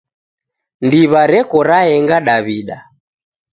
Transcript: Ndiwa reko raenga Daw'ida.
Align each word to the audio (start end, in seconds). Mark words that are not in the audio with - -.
Ndiwa 0.85 1.21
reko 1.31 1.57
raenga 1.69 2.17
Daw'ida. 2.27 2.77